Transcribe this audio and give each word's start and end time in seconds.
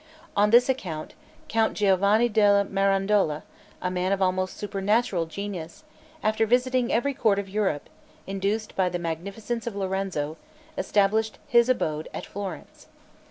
On 0.35 0.49
this 0.49 0.67
account, 0.67 1.13
Count 1.47 1.75
Giovanni 1.77 2.27
della 2.27 2.65
Mirandola, 2.65 3.43
a 3.83 3.91
man 3.91 4.11
of 4.11 4.19
almost 4.19 4.57
supernatural 4.57 5.27
genius, 5.27 5.83
after 6.23 6.47
visiting 6.47 6.91
every 6.91 7.13
court 7.13 7.37
of 7.37 7.47
Europe, 7.47 7.87
induced 8.25 8.75
by 8.75 8.89
the 8.89 8.97
munificence 8.97 9.67
of 9.67 9.75
Lorenzo, 9.75 10.37
established 10.75 11.37
his 11.47 11.69
abode 11.69 12.09
at 12.15 12.25
Florence. 12.25 12.87